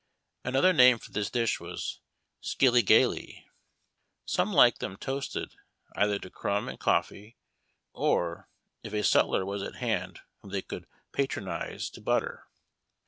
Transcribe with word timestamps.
Another 0.43 0.73
name 0.73 0.97
for 0.97 1.11
this 1.11 1.29
dish 1.29 1.59
was" 1.59 1.99
skillygalee." 2.41 3.45
Some 4.25 4.51
liked 4.51 4.79
them 4.79 4.97
toasted, 4.97 5.53
either 5.95 6.17
to 6.17 6.31
crumb 6.31 6.67
in 6.67 6.77
coffee, 6.77 7.37
or, 7.93 8.49
if 8.81 8.93
a 8.95 9.03
sutler 9.03 9.45
was 9.45 9.61
at 9.61 9.75
hand 9.75 10.21
whom 10.41 10.49
they 10.49 10.63
could 10.63 10.87
patronize, 11.11 11.87
to 11.91 12.01
butter. 12.01 12.47